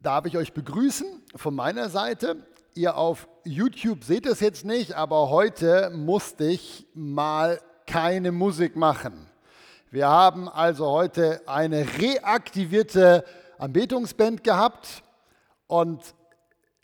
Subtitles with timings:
[0.00, 2.36] darf ich euch begrüßen von meiner Seite.
[2.74, 9.26] Ihr auf YouTube seht es jetzt nicht, aber heute musste ich mal keine Musik machen.
[9.90, 13.24] Wir haben also heute eine reaktivierte
[13.58, 15.02] Anbetungsband gehabt
[15.66, 16.02] und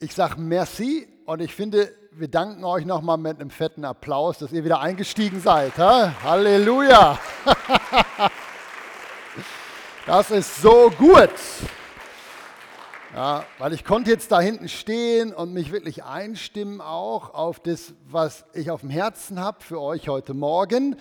[0.00, 4.52] ich sage merci und ich finde, wir danken euch nochmal mit einem fetten Applaus, dass
[4.52, 5.76] ihr wieder eingestiegen seid.
[5.78, 6.14] Ha?
[6.22, 7.18] Halleluja!
[10.06, 11.30] Das ist so gut.
[13.14, 17.94] Ja, weil ich konnte jetzt da hinten stehen und mich wirklich einstimmen auch auf das,
[18.08, 20.96] was ich auf dem Herzen habe für euch heute Morgen.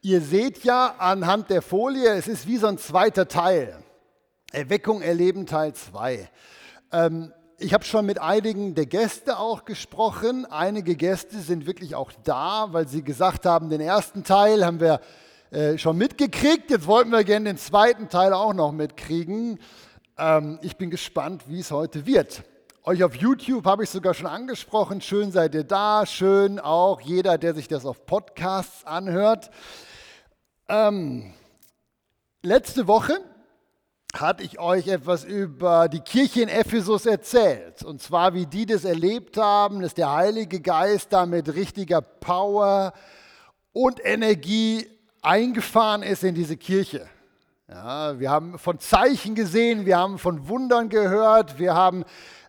[0.00, 3.76] Ihr seht ja anhand der Folie, es ist wie so ein zweiter Teil.
[4.52, 6.30] Erweckung erleben Teil 2.
[6.92, 10.46] Ähm, ich habe schon mit einigen der Gäste auch gesprochen.
[10.46, 15.00] Einige Gäste sind wirklich auch da, weil sie gesagt haben, den ersten Teil haben wir
[15.50, 16.70] äh, schon mitgekriegt.
[16.70, 19.58] Jetzt wollten wir gerne den zweiten Teil auch noch mitkriegen.
[20.18, 22.42] Ähm, ich bin gespannt, wie es heute wird.
[22.82, 25.00] Euch auf YouTube habe ich sogar schon angesprochen.
[25.00, 26.06] Schön seid ihr da.
[26.06, 29.50] Schön auch jeder, der sich das auf Podcasts anhört.
[30.68, 31.32] Ähm,
[32.42, 33.20] letzte Woche
[34.14, 37.84] hatte ich euch etwas über die Kirche in Ephesus erzählt.
[37.84, 42.92] Und zwar, wie die das erlebt haben, dass der Heilige Geist da mit richtiger Power
[43.72, 44.88] und Energie
[45.22, 47.08] eingefahren ist in diese Kirche.
[47.70, 52.02] Ja, wir haben von Zeichen gesehen, wir haben von Wundern gehört, wir haben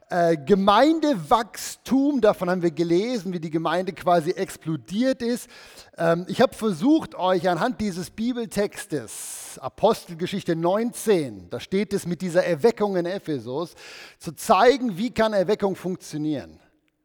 [0.10, 5.50] äh, Gemeindewachstum, davon haben wir gelesen, wie die Gemeinde quasi explodiert ist.
[5.98, 12.46] Ähm, ich habe versucht, euch anhand dieses Bibeltextes, Apostelgeschichte 19, da steht es mit dieser
[12.46, 13.76] Erweckung in Ephesus,
[14.20, 16.62] zu zeigen, wie kann Erweckung funktionieren.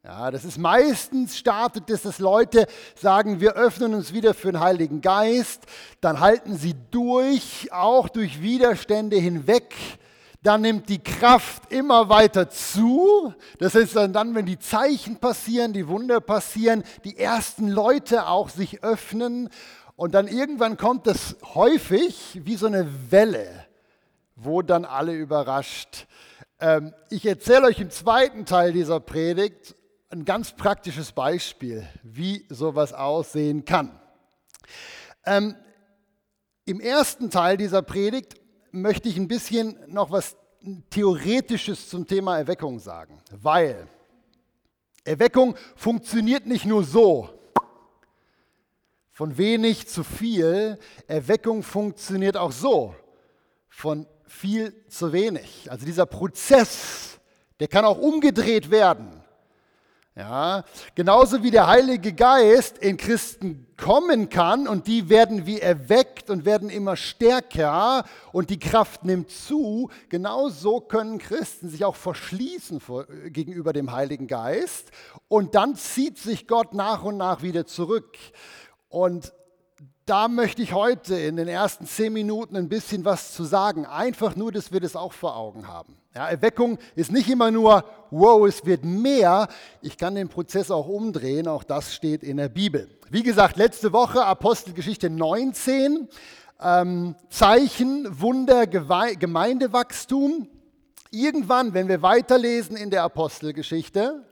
[0.07, 4.61] Ja, das ist meistens startet es, dass Leute sagen, wir öffnen uns wieder für den
[4.61, 5.63] Heiligen Geist,
[6.03, 9.75] dann halten sie durch, auch durch Widerstände hinweg.
[10.43, 13.33] Dann nimmt die Kraft immer weiter zu.
[13.59, 18.85] Das ist dann, wenn die Zeichen passieren, die Wunder passieren, die ersten Leute auch sich
[18.85, 19.49] öffnen.
[19.97, 23.49] Und dann irgendwann kommt es häufig wie so eine Welle,
[24.37, 26.07] wo dann alle überrascht.
[26.61, 29.75] Ähm, ich erzähle euch im zweiten Teil dieser Predigt
[30.15, 33.99] ein ganz praktisches Beispiel, wie sowas aussehen kann.
[35.27, 35.57] Ähm,
[36.67, 38.37] Im ersten Teil dieser Predigt
[38.71, 40.37] möchte ich ein bisschen noch was
[40.91, 43.89] Theoretisches zum Thema Erweckung sagen, weil
[45.05, 47.29] Erweckung funktioniert nicht nur so,
[49.11, 52.95] von wenig zu viel, Erweckung funktioniert auch so,
[53.69, 55.71] von viel zu wenig.
[55.71, 57.19] Also dieser Prozess,
[57.59, 59.24] der kann auch umgedreht werden.
[60.17, 60.63] Ja,
[60.95, 66.45] genauso wie der Heilige Geist in Christen kommen kann und die werden wie erweckt und
[66.45, 72.81] werden immer stärker und die Kraft nimmt zu, genauso können Christen sich auch verschließen
[73.27, 74.93] gegenüber dem Heiligen Geist
[75.27, 78.17] und dann zieht sich Gott nach und nach wieder zurück.
[78.89, 79.33] Und
[80.07, 83.87] da möchte ich heute in den ersten zehn Minuten ein bisschen was zu sagen.
[83.87, 85.97] Einfach nur, dass wir das auch vor Augen haben.
[86.15, 89.49] Ja, Erweckung ist nicht immer nur, wow, es wird mehr.
[89.81, 91.49] Ich kann den Prozess auch umdrehen.
[91.49, 92.89] Auch das steht in der Bibel.
[93.11, 96.09] Wie gesagt, letzte Woche Apostelgeschichte 19.
[96.61, 100.49] Ähm, Zeichen, Wunder, Gemeindewachstum.
[101.11, 104.23] Irgendwann, wenn wir weiterlesen in der Apostelgeschichte,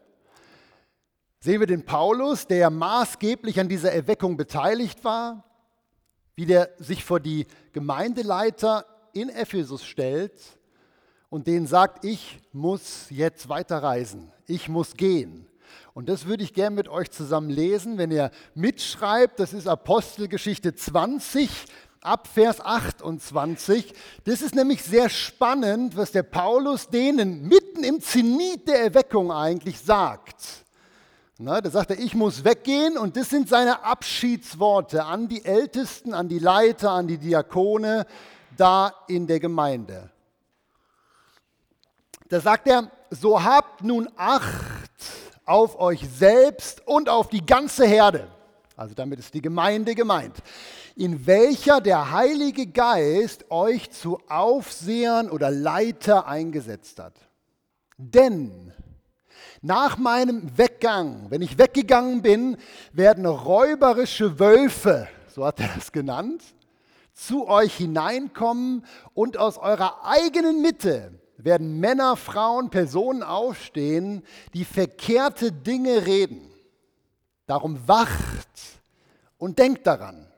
[1.41, 5.45] sehen wir den Paulus, der maßgeblich an dieser Erweckung beteiligt war
[6.35, 10.33] wie der sich vor die Gemeindeleiter in Ephesus stellt
[11.29, 15.47] und denen sagt, ich muss jetzt weiterreisen, ich muss gehen.
[15.95, 20.75] Und das würde ich gerne mit euch zusammen lesen, wenn ihr mitschreibt, das ist Apostelgeschichte
[20.75, 21.51] 20
[22.01, 23.95] ab Vers 28.
[24.25, 29.79] Das ist nämlich sehr spannend, was der Paulus denen mitten im Zenit der Erweckung eigentlich
[29.79, 30.62] sagt.
[31.45, 36.15] Na, da sagt er, ich muss weggehen und das sind seine Abschiedsworte an die Ältesten,
[36.15, 38.07] an die Leiter, an die Diakone
[38.57, 40.09] da in der Gemeinde.
[42.29, 44.93] Da sagt er, so habt nun Acht
[45.45, 48.29] auf euch selbst und auf die ganze Herde.
[48.77, 50.37] Also damit ist die Gemeinde gemeint,
[50.95, 57.15] in welcher der Heilige Geist euch zu Aufsehern oder Leiter eingesetzt hat.
[57.99, 58.73] Denn
[59.63, 62.57] nach meinem Weggang, wenn ich weggegangen bin,
[62.93, 66.43] werden räuberische Wölfe, so hat er das genannt,
[67.15, 74.23] zu euch hineinkommen und aus eurer eigenen Mitte werden Männer, Frauen, Personen aufstehen,
[74.55, 76.51] die verkehrte Dinge reden.
[77.47, 78.49] Darum wacht
[79.39, 80.29] und denkt daran.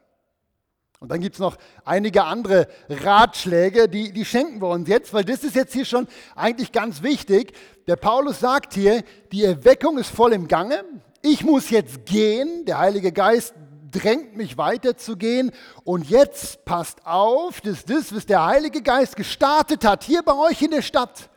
[1.00, 5.24] Und dann gibt es noch einige andere Ratschläge, die, die schenken wir uns jetzt, weil
[5.24, 7.52] das ist jetzt hier schon eigentlich ganz wichtig.
[7.86, 10.84] Der Paulus sagt hier, die Erweckung ist voll im Gange.
[11.20, 12.64] Ich muss jetzt gehen.
[12.64, 13.54] Der Heilige Geist
[13.90, 15.52] drängt mich weiterzugehen.
[15.84, 20.62] Und jetzt passt auf, dass das, was der Heilige Geist gestartet hat, hier bei euch
[20.62, 21.30] in der Stadt,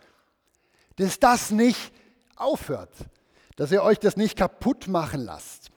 [0.95, 1.91] dass das nicht
[2.35, 2.94] aufhört,
[3.57, 5.69] dass ihr euch das nicht kaputt machen lasst.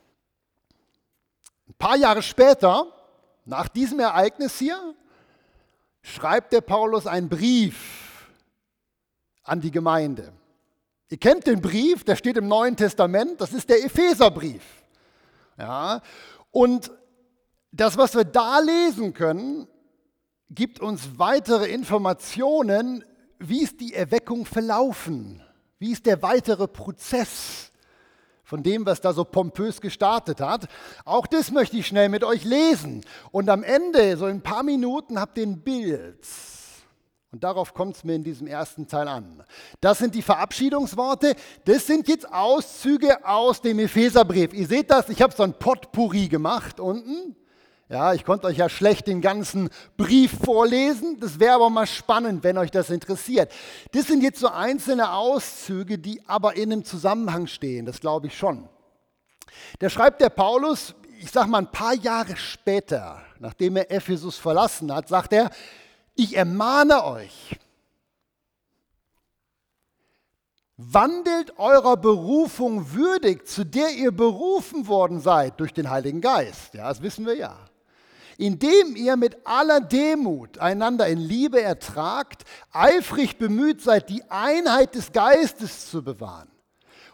[1.69, 2.87] Ein paar Jahre später,
[3.45, 4.95] nach diesem Ereignis hier,
[6.03, 8.31] schreibt der Paulus einen Brief
[9.43, 10.33] an die Gemeinde.
[11.11, 14.63] Ihr kennt den Brief, der steht im Neuen Testament, das ist der Epheserbrief.
[15.59, 16.01] Ja,
[16.53, 16.93] und
[17.73, 19.67] das, was wir da lesen können,
[20.51, 23.05] gibt uns weitere Informationen,
[23.41, 25.43] wie ist die Erweckung verlaufen,
[25.81, 27.73] wie ist der weitere Prozess
[28.45, 30.69] von dem, was da so pompös gestartet hat.
[31.05, 33.05] Auch das möchte ich schnell mit euch lesen.
[33.33, 36.27] Und am Ende, so in ein paar Minuten, habt ihr ein Bild
[37.33, 39.45] und darauf kommt es mir in diesem ersten Teil an.
[39.81, 41.37] Das sind die Verabschiedungsworte.
[41.65, 44.53] Das sind jetzt Auszüge aus dem Epheserbrief.
[44.53, 47.37] Ihr seht das, ich habe so ein Potpourri gemacht unten.
[47.89, 51.19] Ja, ich konnte euch ja schlecht den ganzen Brief vorlesen.
[51.21, 53.53] Das wäre aber mal spannend, wenn euch das interessiert.
[53.93, 57.87] Das sind jetzt so einzelne Auszüge, die aber in einem Zusammenhang stehen.
[57.87, 58.69] Das glaube ich schon.
[59.79, 64.95] Da schreibt der Paulus, ich sage mal ein paar Jahre später, nachdem er Ephesus verlassen
[64.95, 65.51] hat, sagt er,
[66.23, 67.59] ich ermahne euch,
[70.77, 76.75] wandelt eurer Berufung würdig, zu der ihr berufen worden seid durch den Heiligen Geist.
[76.75, 77.57] Ja, das wissen wir ja.
[78.39, 85.13] Indem ihr mit aller Demut einander in Liebe ertragt, eifrig bemüht seid, die Einheit des
[85.13, 86.49] Geistes zu bewahren.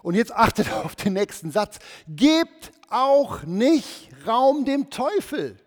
[0.02, 1.78] Und jetzt achtet auf den nächsten Satz.
[2.08, 5.58] Gebt auch nicht Raum dem Teufel.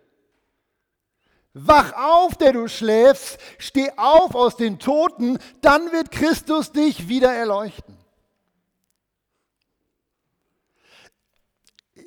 [1.52, 7.34] Wach auf, der du schläfst, steh auf aus den Toten, dann wird Christus dich wieder
[7.34, 7.96] erleuchten.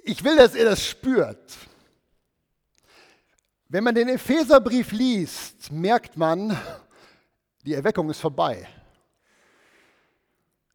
[0.04, 1.58] Ich will, dass ihr das spürt.
[3.68, 6.58] Wenn man den Epheserbrief liest, merkt man,
[7.66, 8.68] die Erweckung ist vorbei.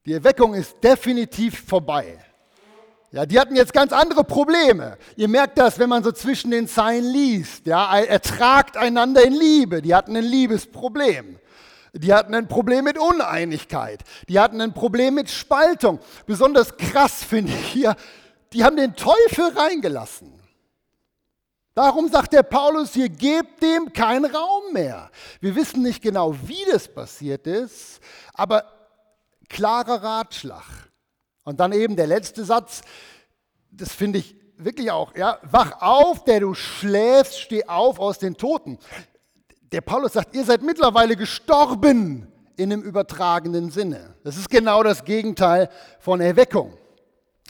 [0.05, 2.19] Die Erweckung ist definitiv vorbei.
[3.10, 4.99] Ja, die hatten jetzt ganz andere Probleme.
[5.16, 7.66] Ihr merkt das, wenn man so zwischen den Zeilen liest.
[7.66, 9.81] Ja, ertragt einander in Liebe.
[9.81, 11.38] Die hatten ein Liebesproblem.
[11.94, 14.05] Die hatten ein Problem mit Uneinigkeit.
[14.28, 16.00] Die hatten ein Problem mit Spaltung.
[16.26, 17.96] Besonders krass finde ich hier,
[18.52, 20.34] die haben den Teufel reingelassen.
[21.75, 25.10] Darum sagt der Paulus hier, gebt dem keinen Raum mehr.
[25.40, 28.00] Wir wissen nicht genau, wie das passiert ist,
[28.34, 28.64] aber
[29.49, 30.88] klarer Ratschlag.
[31.48, 32.82] Und dann eben der letzte Satz,
[33.70, 38.36] das finde ich wirklich auch, ja, wach auf, der du schläfst, steh auf aus den
[38.36, 38.78] Toten.
[39.72, 44.14] Der Paulus sagt, ihr seid mittlerweile gestorben in einem übertragenen Sinne.
[44.24, 46.76] Das ist genau das Gegenteil von Erweckung.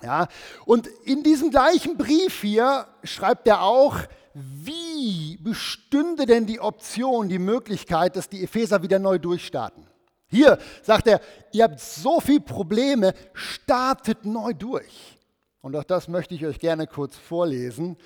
[0.01, 0.29] Ja,
[0.65, 3.97] und in diesem gleichen Brief hier schreibt er auch,
[4.33, 9.88] wie bestünde denn die Option, die Möglichkeit, dass die Epheser wieder neu durchstarten?
[10.29, 11.21] Hier sagt er,
[11.53, 15.19] ihr habt so viele Probleme, startet neu durch.
[15.63, 17.97] Und auch das möchte ich euch gerne kurz vorlesen.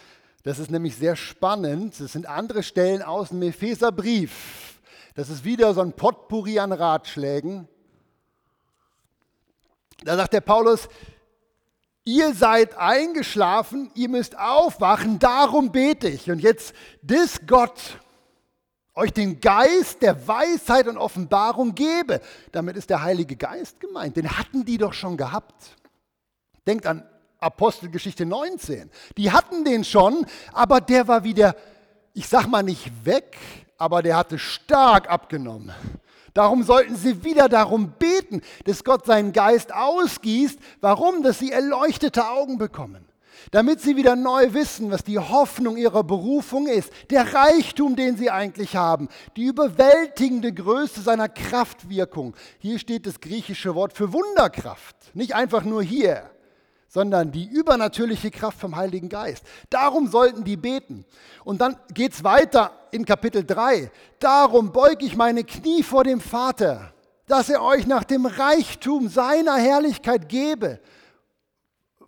[0.45, 1.99] Das ist nämlich sehr spannend.
[2.01, 4.81] Das sind andere Stellen aus dem Epheserbrief.
[5.15, 7.69] Das ist wieder so ein Potpourri an Ratschlägen.
[10.05, 10.89] Da sagt der Paulus,
[12.05, 16.31] ihr seid eingeschlafen, ihr müsst aufwachen, darum bete ich.
[16.31, 17.99] Und jetzt, das Gott,
[18.95, 22.21] euch den Geist der Weisheit und Offenbarung gebe.
[22.53, 24.17] Damit ist der Heilige Geist gemeint.
[24.17, 25.77] Den hatten die doch schon gehabt.
[26.67, 27.03] Denkt an
[27.39, 28.91] Apostelgeschichte 19.
[29.17, 31.57] Die hatten den schon, aber der war wieder,
[32.13, 33.37] ich sag mal nicht weg,
[33.79, 35.75] aber der hatte stark abgenommen.
[36.35, 40.59] Darum sollten sie wieder darum beten, dass Gott seinen Geist ausgießt.
[40.81, 41.23] Warum?
[41.23, 43.12] Dass sie erleuchtete Augen bekommen
[43.51, 48.31] damit sie wieder neu wissen, was die Hoffnung ihrer Berufung ist, der Reichtum, den sie
[48.31, 52.35] eigentlich haben, die überwältigende Größe seiner Kraftwirkung.
[52.59, 56.31] Hier steht das griechische Wort für Wunderkraft, nicht einfach nur hier,
[56.89, 59.45] sondern die übernatürliche Kraft vom Heiligen Geist.
[59.71, 61.05] Darum sollten die beten.
[61.45, 63.91] Und dann geht es weiter in Kapitel 3.
[64.19, 66.93] Darum beuge ich meine Knie vor dem Vater
[67.33, 70.81] dass er euch nach dem Reichtum seiner Herrlichkeit gebe.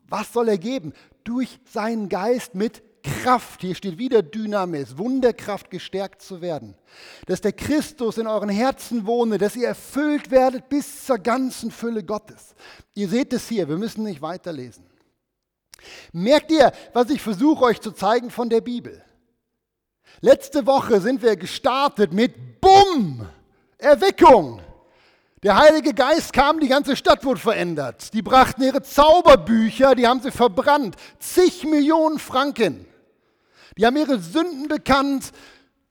[0.06, 0.92] Was soll er geben?
[1.24, 6.74] Durch seinen Geist mit Kraft, hier steht wieder Dynamis, Wunderkraft gestärkt zu werden.
[7.26, 12.02] Dass der Christus in euren Herzen wohne, dass ihr erfüllt werdet bis zur ganzen Fülle
[12.02, 12.54] Gottes.
[12.94, 14.86] Ihr seht es hier, wir müssen nicht weiterlesen.
[16.12, 19.02] Merkt ihr, was ich versuche euch zu zeigen von der Bibel?
[20.20, 23.28] Letzte Woche sind wir gestartet mit Bumm,
[23.76, 24.62] Erweckung.
[25.44, 28.14] Der Heilige Geist kam, die ganze Stadt wurde verändert.
[28.14, 30.96] Die brachten ihre Zauberbücher, die haben sie verbrannt.
[31.18, 32.86] Zig Millionen Franken.
[33.76, 35.32] Die haben ihre Sünden bekannt.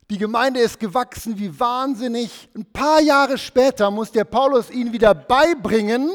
[0.10, 2.50] Die Gemeinde ist gewachsen wie wahnsinnig.
[2.56, 6.10] Ein paar Jahre später muss der Paulus ihnen wieder beibringen,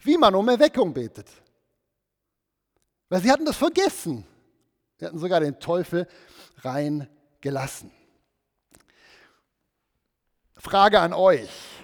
[0.00, 1.28] wie man um Erweckung betet.
[3.08, 4.26] Weil sie hatten das vergessen.
[4.98, 6.06] Sie hatten sogar den Teufel
[6.58, 7.90] reingelassen.
[10.58, 11.77] Frage an euch.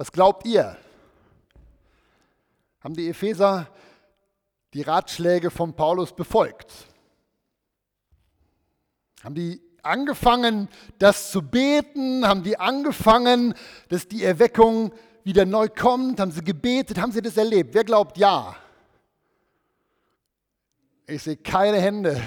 [0.00, 0.78] Was glaubt ihr?
[2.82, 3.68] Haben die Epheser
[4.72, 6.72] die Ratschläge von Paulus befolgt?
[9.22, 12.26] Haben die angefangen, das zu beten?
[12.26, 13.52] Haben die angefangen,
[13.90, 16.18] dass die Erweckung wieder neu kommt?
[16.18, 16.98] Haben sie gebetet?
[16.98, 17.74] Haben sie das erlebt?
[17.74, 18.56] Wer glaubt ja?
[21.06, 22.22] Ich sehe keine Hände.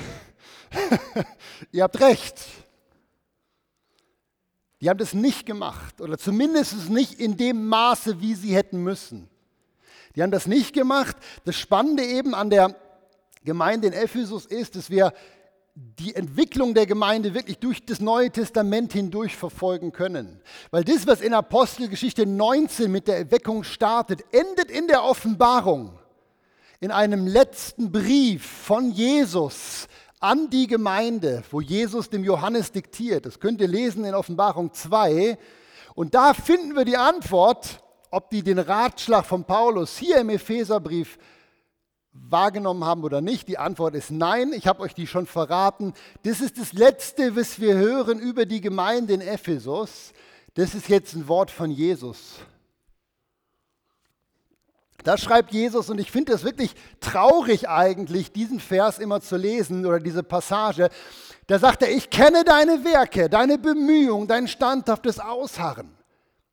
[1.72, 2.40] Ihr habt recht.
[4.84, 9.30] Die haben das nicht gemacht oder zumindest nicht in dem Maße, wie sie hätten müssen.
[10.14, 11.16] Die haben das nicht gemacht.
[11.46, 12.76] Das Spannende eben an der
[13.46, 15.14] Gemeinde in Ephesus ist, dass wir
[15.74, 20.42] die Entwicklung der Gemeinde wirklich durch das Neue Testament hindurch verfolgen können.
[20.70, 25.98] Weil das, was in Apostelgeschichte 19 mit der Erweckung startet, endet in der Offenbarung,
[26.82, 29.88] in einem letzten Brief von Jesus
[30.24, 33.26] an die Gemeinde, wo Jesus dem Johannes diktiert.
[33.26, 35.38] Das könnt ihr lesen in Offenbarung 2.
[35.96, 41.18] Und da finden wir die Antwort, ob die den Ratschlag von Paulus hier im Epheserbrief
[42.14, 43.50] wahrgenommen haben oder nicht.
[43.50, 44.54] Die Antwort ist nein.
[44.54, 45.94] Ich habe euch die schon verraten.
[46.24, 50.14] Das ist das Letzte, was wir hören über die Gemeinde in Ephesus.
[50.54, 52.36] Das ist jetzt ein Wort von Jesus.
[55.04, 59.86] Da schreibt Jesus, und ich finde es wirklich traurig eigentlich, diesen Vers immer zu lesen
[59.86, 60.90] oder diese Passage.
[61.48, 65.94] Da sagt er, ich kenne deine Werke, deine Bemühungen, dein standhaftes Ausharren.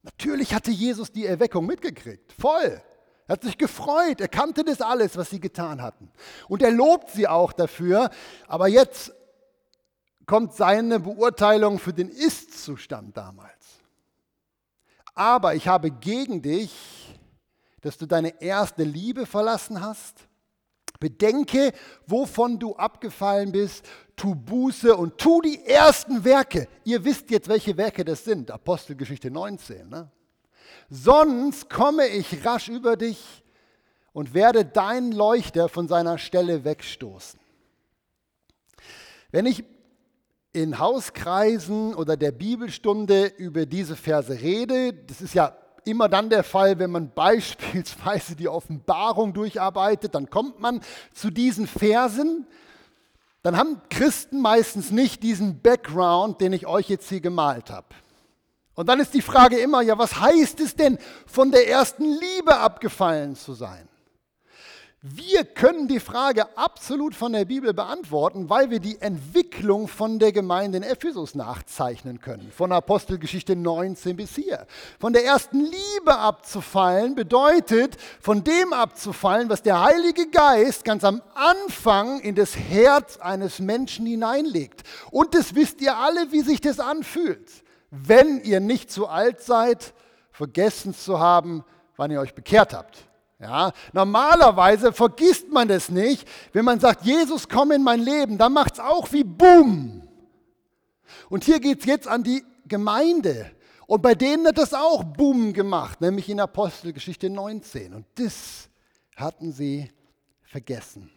[0.02, 2.82] Natürlich hatte Jesus die Erweckung mitgekriegt, voll.
[3.26, 6.10] Er hat sich gefreut, er kannte das alles, was sie getan hatten.
[6.48, 8.10] Und er lobt sie auch dafür.
[8.48, 9.12] Aber jetzt
[10.26, 13.52] kommt seine Beurteilung für den Ist-Zustand damals.
[15.14, 16.99] Aber ich habe gegen dich
[17.80, 20.26] dass du deine erste Liebe verlassen hast?
[21.00, 21.72] Bedenke,
[22.06, 26.68] wovon du abgefallen bist, tu Buße und tu die ersten Werke.
[26.84, 29.88] Ihr wisst jetzt, welche Werke das sind, Apostelgeschichte 19.
[29.88, 30.10] Ne?
[30.90, 33.42] Sonst komme ich rasch über dich
[34.12, 37.40] und werde deinen Leuchter von seiner Stelle wegstoßen.
[39.30, 39.64] Wenn ich
[40.52, 46.44] in Hauskreisen oder der Bibelstunde über diese Verse rede, das ist ja immer dann der
[46.44, 50.80] Fall, wenn man beispielsweise die Offenbarung durcharbeitet, dann kommt man
[51.12, 52.46] zu diesen Versen.
[53.42, 57.88] Dann haben Christen meistens nicht diesen Background, den ich euch jetzt hier gemalt habe.
[58.74, 62.56] Und dann ist die Frage immer, ja, was heißt es denn, von der ersten Liebe
[62.56, 63.89] abgefallen zu sein?
[65.02, 70.30] Wir können die Frage absolut von der Bibel beantworten, weil wir die Entwicklung von der
[70.30, 72.52] Gemeinde in Ephesus nachzeichnen können.
[72.52, 74.66] Von Apostelgeschichte 19 bis hier.
[74.98, 81.22] Von der ersten Liebe abzufallen bedeutet, von dem abzufallen, was der Heilige Geist ganz am
[81.34, 84.82] Anfang in das Herz eines Menschen hineinlegt.
[85.10, 87.50] Und das wisst ihr alle, wie sich das anfühlt.
[87.90, 89.94] Wenn ihr nicht zu alt seid,
[90.30, 91.64] vergessen zu haben,
[91.96, 93.09] wann ihr euch bekehrt habt.
[93.40, 96.28] Ja, normalerweise vergisst man das nicht.
[96.52, 100.06] Wenn man sagt, Jesus, komm in mein Leben, dann macht es auch wie Boom.
[101.30, 103.50] Und hier geht es jetzt an die Gemeinde.
[103.86, 107.94] Und bei denen hat das auch Boom gemacht, nämlich in Apostelgeschichte 19.
[107.94, 108.68] Und das
[109.16, 109.90] hatten sie
[110.42, 111.10] vergessen.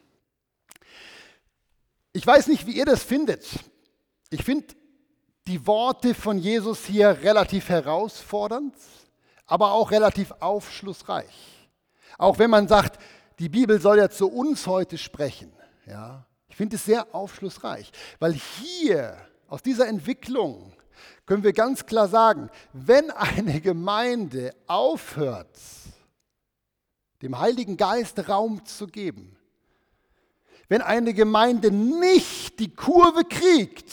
[2.13, 3.45] Ich weiß nicht, wie ihr das findet.
[4.29, 4.67] Ich finde
[5.45, 8.75] die Worte von Jesus hier relativ herausfordernd,
[9.45, 11.62] aber auch relativ aufschlussreich.
[12.17, 13.01] Auch wenn man sagt,
[13.39, 15.51] die Bibel soll ja zu uns heute sprechen.
[15.85, 19.17] Ja, ich finde es sehr aufschlussreich, weil hier
[19.47, 20.73] aus dieser Entwicklung
[21.25, 25.57] können wir ganz klar sagen, wenn eine Gemeinde aufhört,
[27.21, 29.37] dem Heiligen Geist Raum zu geben,
[30.67, 33.91] wenn eine Gemeinde nicht die Kurve kriegt,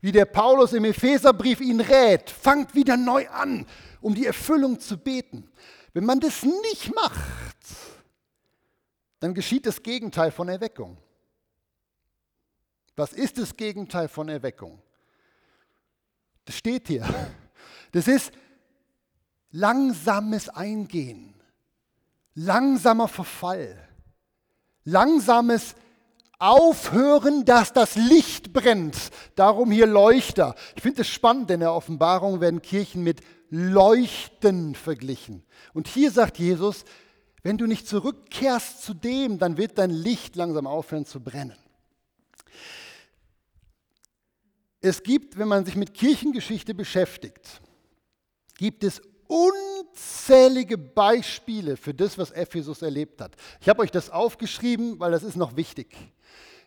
[0.00, 3.66] wie der Paulus im Epheserbrief ihn rät, fangt wieder neu an,
[4.00, 5.50] um die Erfüllung zu beten.
[5.94, 7.56] Wenn man das nicht macht,
[9.20, 10.98] dann geschieht das Gegenteil von Erweckung.
[12.96, 14.82] Was ist das Gegenteil von Erweckung?
[16.44, 17.06] Das steht hier.
[17.92, 18.32] Das ist
[19.52, 21.32] langsames Eingehen,
[22.34, 23.88] langsamer Verfall,
[24.82, 25.76] langsames
[26.38, 28.96] Aufhören, dass das Licht brennt.
[29.34, 30.54] Darum hier Leuchter.
[30.76, 35.44] Ich finde es spannend, denn in der Offenbarung werden Kirchen mit Leuchten verglichen.
[35.72, 36.84] Und hier sagt Jesus,
[37.42, 41.56] wenn du nicht zurückkehrst zu dem, dann wird dein Licht langsam aufhören zu brennen.
[44.80, 47.62] Es gibt, wenn man sich mit Kirchengeschichte beschäftigt,
[48.58, 53.36] gibt es unzählige Beispiele für das, was Ephesus erlebt hat.
[53.60, 55.96] Ich habe euch das aufgeschrieben, weil das ist noch wichtig.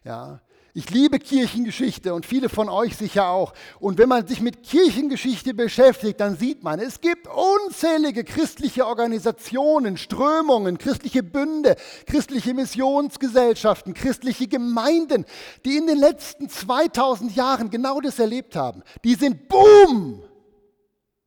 [0.08, 0.40] Ja,
[0.74, 3.52] ich liebe Kirchengeschichte und viele von euch sicher auch.
[3.78, 9.98] Und wenn man sich mit Kirchengeschichte beschäftigt, dann sieht man, es gibt unzählige christliche Organisationen,
[9.98, 15.26] Strömungen, christliche Bünde, christliche Missionsgesellschaften, christliche Gemeinden,
[15.66, 18.84] die in den letzten 2000 Jahren genau das erlebt haben.
[19.04, 20.24] Die sind, boom,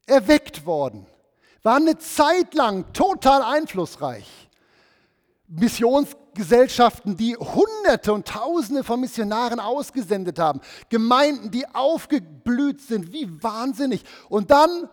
[0.07, 1.05] erweckt worden,
[1.63, 4.49] waren eine Zeit lang total einflussreich.
[5.49, 6.30] Missionsgesellschaften,
[7.17, 14.05] die Hunderte und Tausende von Missionaren ausgesendet haben, Gemeinden, die aufgeblüht sind, wie wahnsinnig.
[14.29, 14.89] Und dann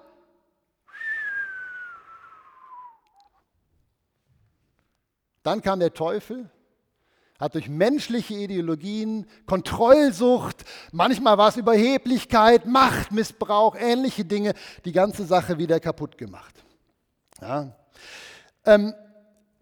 [5.47, 6.49] Dann kam der Teufel,
[7.39, 15.57] hat durch menschliche Ideologien, Kontrollsucht, manchmal war es Überheblichkeit, Machtmissbrauch, ähnliche Dinge, die ganze Sache
[15.57, 16.53] wieder kaputt gemacht.
[17.39, 17.73] Ja.
[18.65, 18.93] Ähm,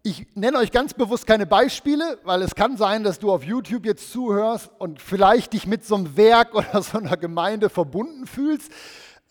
[0.06, 3.84] ich nenne euch ganz bewusst keine Beispiele, weil es kann sein, dass du auf YouTube
[3.84, 8.70] jetzt zuhörst und vielleicht dich mit so einem Werk oder so einer Gemeinde verbunden fühlst.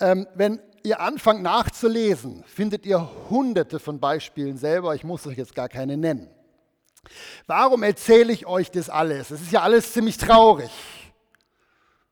[0.02, 4.94] Ähm, wenn ihr anfangt nachzulesen, findet ihr hunderte von Beispielen selber.
[4.96, 6.30] Ich muss euch jetzt gar keine nennen.
[7.48, 9.32] Warum erzähle ich euch das alles?
[9.32, 10.72] Es ist ja alles ziemlich traurig.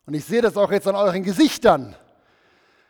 [0.06, 1.98] Und ich sehe das auch jetzt an euren Gesichtern.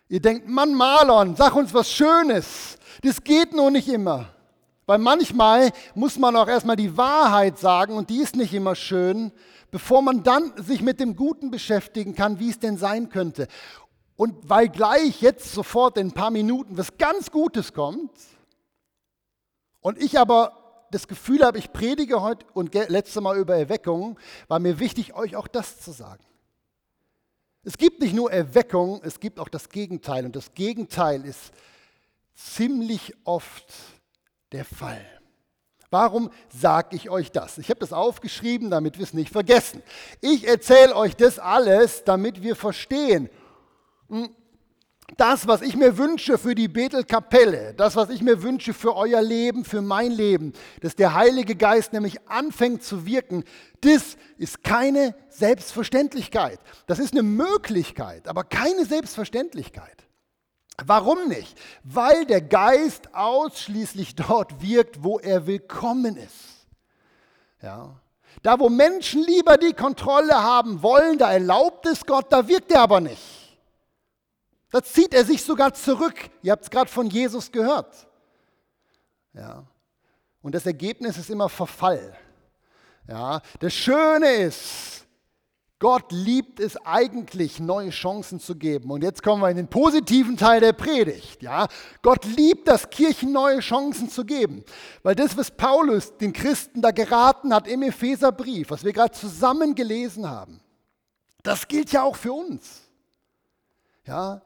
[0.08, 2.78] Ihr denkt, Mann, Marlon, sag uns was Schönes.
[3.02, 4.33] Das geht nur nicht immer.
[4.86, 9.32] Weil manchmal muss man auch erstmal die Wahrheit sagen und die ist nicht immer schön,
[9.72, 13.48] bevor man dann sich mit dem Guten beschäftigen kann, wie es denn sein könnte.
[14.15, 18.12] Und weil gleich jetzt sofort in ein paar Minuten was ganz Gutes kommt
[19.80, 24.60] und ich aber das Gefühl habe, ich predige heute und letzte Mal über Erweckung, war
[24.60, 26.24] mir wichtig, euch auch das zu sagen.
[27.63, 30.26] Es gibt nicht nur Erweckung, es gibt auch das Gegenteil.
[30.26, 31.52] Und das Gegenteil ist
[32.36, 33.65] ziemlich oft
[34.54, 35.06] der Fall.
[35.89, 37.60] Warum sage ich euch das?
[37.60, 39.84] Ich habe das aufgeschrieben, damit wir es nicht vergessen.
[40.22, 43.30] Ich erzähle euch das alles, damit wir verstehen,
[44.10, 44.30] hm,
[45.18, 49.22] das, was ich mir wünsche für die Bethelkapelle, das, was ich mir wünsche für euer
[49.22, 53.44] Leben, für mein Leben, dass der Heilige Geist nämlich anfängt zu wirken,
[53.82, 56.60] das ist keine Selbstverständlichkeit.
[56.88, 60.08] Das ist eine Möglichkeit, aber keine Selbstverständlichkeit.
[60.86, 61.57] Warum nicht?
[61.83, 66.67] Weil der Geist ausschließlich dort wirkt, wo er willkommen ist.
[67.62, 67.95] Ja.
[68.41, 72.81] Da, wo Menschen lieber die Kontrolle haben wollen, da erlaubt es Gott, da wirkt er
[72.81, 73.21] aber nicht.
[74.71, 76.15] Da zieht er sich sogar zurück.
[76.41, 78.07] Ihr habt es gerade von Jesus gehört.
[79.33, 79.65] Ja.
[80.41, 82.17] Und das Ergebnis ist immer Verfall.
[83.07, 83.41] Ja.
[83.59, 85.03] Das Schöne ist,
[85.84, 88.89] Gott liebt es eigentlich, neue Chancen zu geben.
[88.89, 91.43] Und jetzt kommen wir in den positiven Teil der Predigt.
[91.43, 91.67] Ja?
[92.02, 94.63] Gott liebt das, Kirchen neue Chancen zu geben.
[95.02, 99.76] Weil das, was Paulus den Christen da geraten hat im Epheserbrief, was wir gerade zusammen
[99.76, 100.62] gelesen haben,
[101.41, 102.84] das gilt ja auch für uns.
[104.08, 104.41] Ja?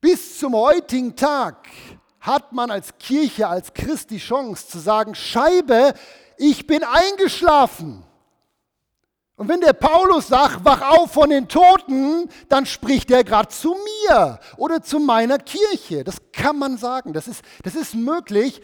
[0.00, 1.66] Bis zum heutigen Tag
[2.20, 5.94] hat man als Kirche, als Christ die Chance zu sagen, Scheibe,
[6.36, 8.04] ich bin eingeschlafen.
[9.38, 13.76] Und wenn der Paulus sagt, wach auf von den Toten, dann spricht er gerade zu
[14.08, 16.02] mir oder zu meiner Kirche.
[16.02, 18.60] Das kann man sagen, das ist, das ist möglich.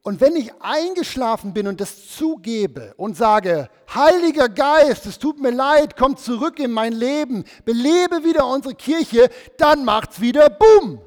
[0.00, 5.50] Und wenn ich eingeschlafen bin und das zugebe und sage, Heiliger Geist, es tut mir
[5.50, 10.98] leid, komm zurück in mein Leben, belebe wieder unsere Kirche, dann macht es wieder Bumm.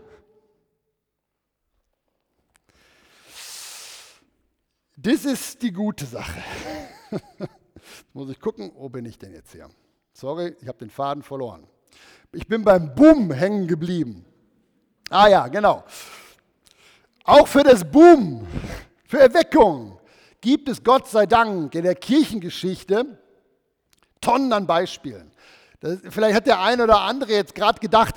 [4.98, 6.44] Das ist die gute Sache.
[7.98, 9.70] Jetzt muss ich gucken, wo bin ich denn jetzt hier?
[10.14, 11.68] Sorry, ich habe den Faden verloren.
[12.32, 14.26] Ich bin beim Boom hängen geblieben.
[15.10, 15.84] Ah ja, genau.
[17.24, 18.48] Auch für das Boom,
[19.06, 20.00] für Erweckung
[20.42, 23.18] gibt es Gott sei Dank in der Kirchengeschichte
[24.22, 25.32] Tonnen an Beispielen.
[25.80, 28.16] Das, vielleicht hat der eine oder andere jetzt gerade gedacht,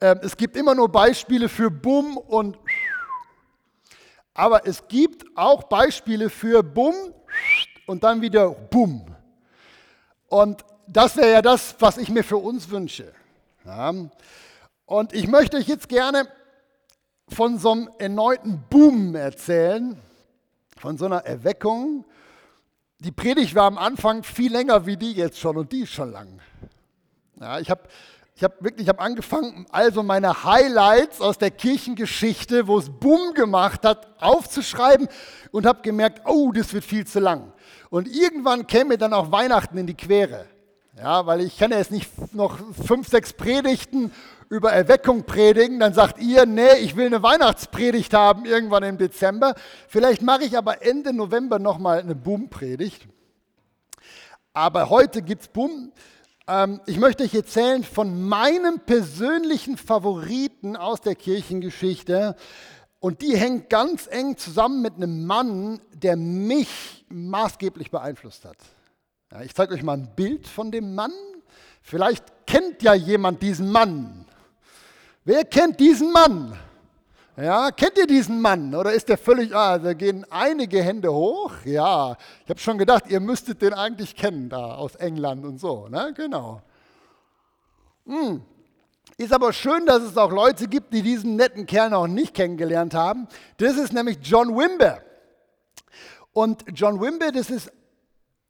[0.00, 2.58] äh, es gibt immer nur Beispiele für Bumm und
[4.32, 6.94] aber es gibt auch Beispiele für Bumm
[7.86, 9.04] und dann wieder Bumm.
[10.28, 13.12] Und das wäre ja das, was ich mir für uns wünsche.
[13.64, 13.92] Ja.
[14.86, 16.28] Und ich möchte euch jetzt gerne
[17.28, 19.98] von so einem erneuten Boom erzählen,
[20.76, 22.04] von so einer Erweckung.
[22.98, 26.12] Die Predigt war am Anfang viel länger wie die jetzt schon und die ist schon
[26.12, 26.40] lang.
[27.40, 27.82] Ja, ich habe
[28.36, 33.84] ich hab wirklich hab angefangen, also meine Highlights aus der Kirchengeschichte, wo es Boom gemacht
[33.84, 35.08] hat, aufzuschreiben
[35.52, 37.52] und habe gemerkt, oh, das wird viel zu lang.
[37.94, 40.46] Und irgendwann käme dann auch Weihnachten in die Quere.
[40.98, 44.10] Ja, weil ich kann ja jetzt nicht noch fünf, sechs Predigten
[44.50, 49.54] über Erweckung predigen, dann sagt ihr, nee, ich will eine Weihnachtspredigt haben irgendwann im Dezember.
[49.86, 53.06] Vielleicht mache ich aber Ende November nochmal eine Boom-Predigt.
[54.52, 55.92] Aber heute gibt es Boom.
[56.48, 62.34] Ähm, ich möchte euch erzählen von meinem persönlichen Favoriten aus der Kirchengeschichte.
[63.04, 68.56] Und die hängt ganz eng zusammen mit einem Mann, der mich maßgeblich beeinflusst hat.
[69.30, 71.12] Ja, ich zeige euch mal ein Bild von dem Mann.
[71.82, 74.24] Vielleicht kennt ja jemand diesen Mann.
[75.22, 76.56] Wer kennt diesen Mann?
[77.36, 78.74] Ja, kennt ihr diesen Mann?
[78.74, 81.52] Oder ist der völlig, ah, da gehen einige Hände hoch?
[81.66, 85.88] Ja, ich habe schon gedacht, ihr müsstet den eigentlich kennen, da aus England und so,
[85.88, 86.14] ne?
[86.16, 86.62] Genau.
[88.06, 88.40] Hm.
[89.16, 92.94] Ist aber schön, dass es auch Leute gibt, die diesen netten Kerl noch nicht kennengelernt
[92.94, 93.28] haben.
[93.58, 94.98] Das ist nämlich John Wimber.
[96.32, 97.70] Und John Wimber, das ist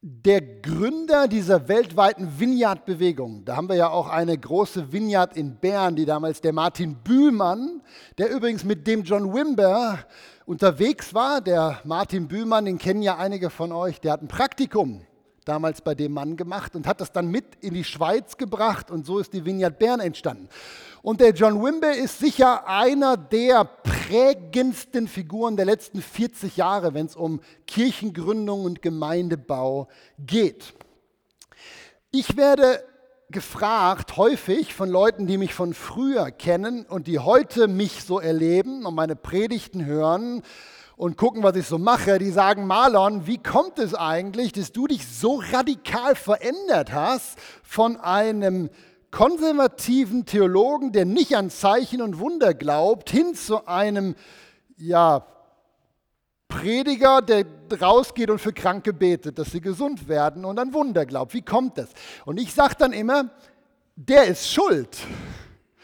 [0.01, 3.45] der Gründer dieser weltweiten Vineyard-Bewegung.
[3.45, 7.83] Da haben wir ja auch eine große Vineyard in Bern, die damals der Martin Bühlmann,
[8.19, 9.99] der übrigens mit dem John Wimber
[10.47, 11.40] unterwegs war.
[11.40, 15.07] Der Martin Bühlmann, den kennen ja einige von euch, der hat ein Praktikum
[15.44, 19.07] damals bei dem Mann gemacht und hat das dann mit in die Schweiz gebracht und
[19.07, 20.48] so ist die Vineyard Bern entstanden.
[21.02, 27.07] Und der John Wimber ist sicher einer der prägendsten Figuren der letzten 40 Jahre, wenn
[27.07, 30.72] es um Kirchengründung und Gemeindebau geht.
[32.11, 32.83] Ich werde
[33.30, 38.87] gefragt häufig von Leuten, die mich von früher kennen und die heute mich so erleben
[38.87, 40.42] und meine Predigten hören
[40.96, 44.87] und gucken, was ich so mache, die sagen, Marlon, wie kommt es eigentlich, dass du
[44.87, 48.70] dich so radikal verändert hast von einem
[49.11, 54.16] konservativen Theologen, der nicht an Zeichen und Wunder glaubt, hin zu einem
[54.76, 55.24] ja,
[56.48, 57.44] Prediger, der
[57.80, 61.35] rausgeht und für Kranke betet, dass sie gesund werden und an Wunder glaubt.
[61.35, 61.88] Wie kommt das?
[62.24, 63.30] Und ich sage dann immer,
[63.96, 64.96] der ist schuld.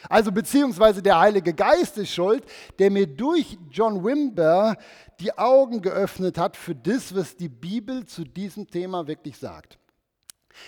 [0.09, 2.45] Also beziehungsweise der Heilige Geist ist schuld,
[2.79, 4.77] der mir durch John Wimber
[5.21, 9.79] die Augen geöffnet hat für das, was die Bibel zu diesem Thema wirklich sagt.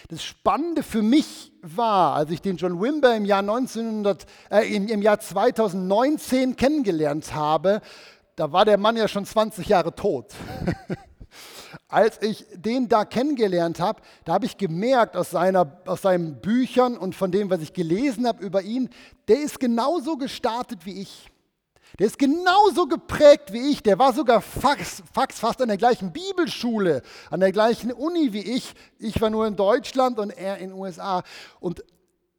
[0.08, 4.88] Das Spannende für mich war, als ich den John Wimber im Jahr, 1900, äh, im,
[4.88, 7.80] im Jahr 2019 kennengelernt habe,
[8.36, 10.32] da war der Mann ja schon 20 Jahre tot.
[11.92, 16.96] als ich den da kennengelernt habe, da habe ich gemerkt aus, seiner, aus seinen Büchern
[16.96, 18.88] und von dem, was ich gelesen habe über ihn,
[19.28, 21.28] der ist genauso gestartet wie ich.
[21.98, 23.82] Der ist genauso geprägt wie ich.
[23.82, 28.40] Der war sogar fax, fax fast an der gleichen Bibelschule, an der gleichen Uni wie
[28.40, 28.72] ich.
[28.98, 31.22] Ich war nur in Deutschland und er in den USA.
[31.60, 31.84] Und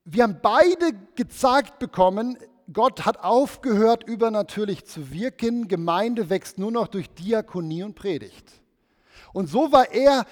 [0.04, 2.38] wir haben beide gezeigt bekommen,
[2.72, 5.68] Gott hat aufgehört, übernatürlich zu wirken.
[5.68, 8.63] Gemeinde wächst nur noch durch Diakonie und Predigt.
[9.34, 10.26] Und so war er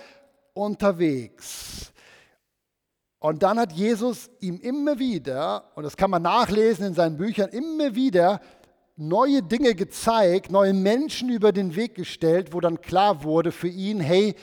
[0.54, 1.92] unterwegs.
[3.20, 7.50] Und dann hat Jesus ihm immer wieder, und das kann man nachlesen in seinen Büchern,
[7.50, 8.42] immer wieder
[8.96, 14.00] neue Dinge gezeigt, neue Menschen über den Weg gestellt, wo dann klar wurde für ihn,
[14.00, 14.36] hey,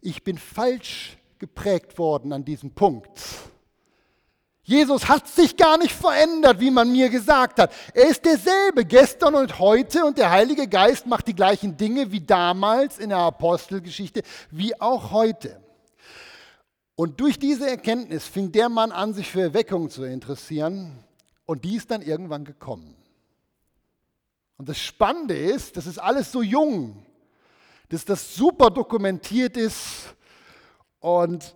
[0.00, 3.20] ich bin falsch geprägt worden an diesem Punkt.
[4.68, 7.72] Jesus hat sich gar nicht verändert, wie man mir gesagt hat.
[7.94, 12.20] Er ist derselbe gestern und heute und der Heilige Geist macht die gleichen Dinge wie
[12.20, 15.60] damals in der Apostelgeschichte, wie auch heute.
[16.96, 20.98] Und durch diese Erkenntnis fing der Mann an, sich für Erweckung zu interessieren
[21.44, 22.96] und die ist dann irgendwann gekommen.
[24.56, 27.06] Und das Spannende ist, das ist alles so jung,
[27.90, 30.16] dass das super dokumentiert ist
[30.98, 31.54] und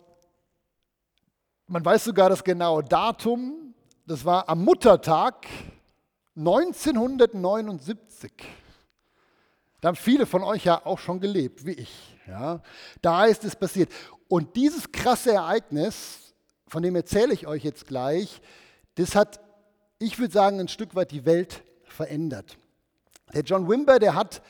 [1.70, 3.74] man weiß sogar das genaue Datum.
[4.04, 5.46] Das war am Muttertag
[6.36, 8.32] 1979.
[9.80, 12.16] Da haben viele von euch ja auch schon gelebt, wie ich.
[12.26, 12.60] Ja.
[13.00, 13.92] Da ist es passiert.
[14.28, 16.34] Und dieses krasse Ereignis,
[16.66, 18.42] von dem erzähle ich euch jetzt gleich,
[18.96, 19.38] das hat,
[20.00, 22.58] ich würde sagen, ein Stück weit die Welt verändert.
[23.32, 24.42] Der John Wimber, der hat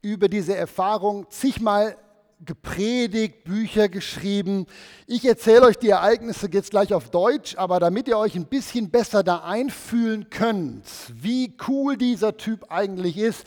[0.00, 1.96] über diese Erfahrung zigmal
[2.44, 4.66] gepredigt, Bücher geschrieben.
[5.06, 8.90] Ich erzähle euch die Ereignisse jetzt gleich auf Deutsch, aber damit ihr euch ein bisschen
[8.90, 13.46] besser da einfühlen könnt, wie cool dieser Typ eigentlich ist,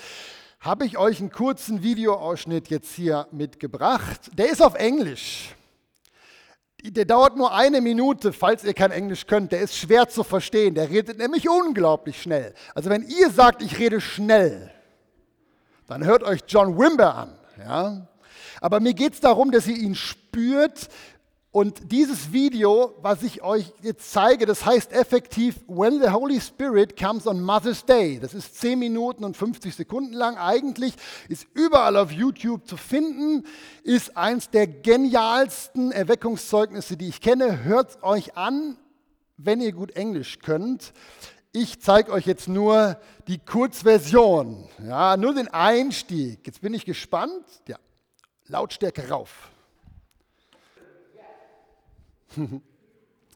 [0.59, 4.31] habe ich euch einen kurzen Videoausschnitt jetzt hier mitgebracht.
[4.33, 5.55] Der ist auf Englisch.
[6.83, 9.51] Der dauert nur eine Minute, falls ihr kein Englisch könnt.
[9.51, 10.75] Der ist schwer zu verstehen.
[10.75, 12.53] Der redet nämlich unglaublich schnell.
[12.75, 14.71] Also wenn ihr sagt, ich rede schnell,
[15.87, 17.37] dann hört euch John Wimber an.
[17.57, 18.07] Ja?
[18.65, 20.89] Aber mir geht es darum, dass ihr ihn spürt.
[21.51, 26.99] Und dieses Video, was ich euch jetzt zeige, das heißt effektiv When the Holy Spirit
[26.99, 28.19] comes on Mother's Day.
[28.19, 30.39] Das ist 10 Minuten und 50 Sekunden lang.
[30.39, 30.95] Eigentlich
[31.29, 33.45] ist überall auf YouTube zu finden,
[33.83, 37.63] ist eins der genialsten Erweckungszeugnisse, die ich kenne.
[37.65, 38.77] Hört euch an,
[39.37, 40.91] wenn ihr gut Englisch könnt.
[41.51, 42.97] Ich zeige euch jetzt nur
[43.27, 46.39] die Kurzversion, ja, nur den Einstieg.
[46.47, 47.45] Jetzt bin ich gespannt.
[47.67, 47.77] Ja,
[48.47, 49.49] Lautstärke rauf.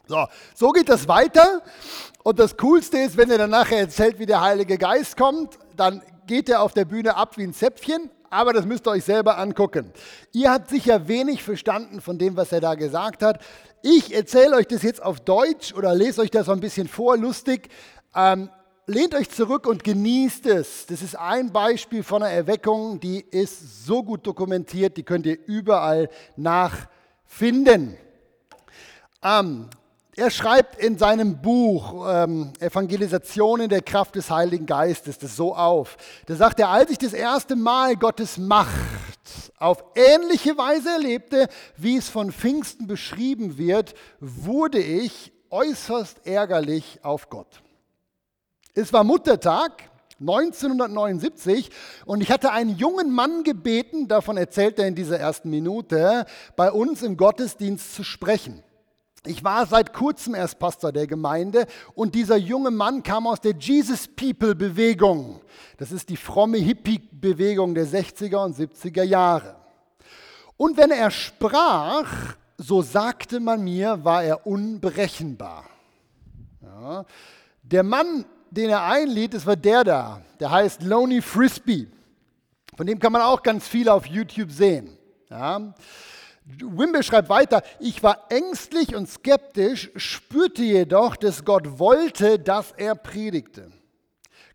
[0.10, 1.62] So, so geht das weiter.
[2.24, 6.02] Und das Coolste ist, wenn er dann nachher erzählt, wie der Heilige Geist kommt, dann
[6.26, 9.38] geht er auf der Bühne ab wie ein Zäpfchen, aber das müsst ihr euch selber
[9.38, 9.94] angucken.
[10.32, 13.40] Ihr habt sicher wenig verstanden von dem, was er da gesagt hat.
[13.84, 17.16] Ich erzähle euch das jetzt auf Deutsch oder lese euch das so ein bisschen vor,
[17.16, 17.70] lustig.
[18.16, 18.50] Ähm,
[18.90, 20.88] lehnt euch zurück und genießt es.
[20.88, 25.38] Das ist ein Beispiel von einer Erweckung, die ist so gut dokumentiert, die könnt ihr
[25.46, 27.96] überall nachfinden.
[29.24, 29.70] Ähm,
[30.16, 35.56] er schreibt in seinem Buch ähm, Evangelisation in der Kraft des Heiligen Geistes das so
[35.56, 35.96] auf.
[36.26, 38.70] Da sagt er, als ich das erste Mal Gottes Macht
[39.60, 41.48] auf ähnliche Weise erlebte,
[41.78, 47.62] wie es von Pfingsten beschrieben wird, wurde ich äußerst ärgerlich auf Gott.
[48.76, 51.70] Es war Muttertag 1979
[52.06, 56.72] und ich hatte einen jungen Mann gebeten, davon erzählt er in dieser ersten Minute, bei
[56.72, 58.64] uns im Gottesdienst zu sprechen.
[59.26, 63.54] Ich war seit kurzem erst Pastor der Gemeinde und dieser junge Mann kam aus der
[63.54, 65.42] Jesus People Bewegung.
[65.78, 69.56] Das ist die fromme Hippie-Bewegung der 60er und 70er Jahre.
[70.58, 75.66] Und wenn er sprach, so sagte man mir, war er unberechenbar.
[76.62, 77.06] Ja.
[77.64, 80.22] Der Mann den er einlädt, das war der da.
[80.40, 81.88] Der heißt Lonely Frisbee.
[82.76, 84.98] Von dem kann man auch ganz viel auf YouTube sehen.
[85.30, 85.74] Ja.
[86.46, 92.96] Wimble schreibt weiter, ich war ängstlich und skeptisch, spürte jedoch, dass Gott wollte, dass er
[92.96, 93.72] predigte.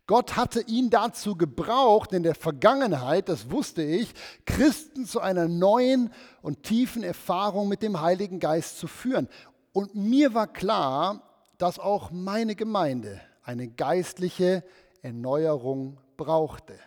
[0.07, 4.13] Gott hatte ihn dazu gebraucht, in der Vergangenheit, das wusste ich,
[4.45, 9.27] Christen zu einer neuen und tiefen Erfahrung mit dem Heiligen Geist zu führen.
[9.71, 11.21] Und mir war klar,
[11.57, 14.63] dass auch meine Gemeinde eine geistliche
[15.01, 16.77] Erneuerung brauchte.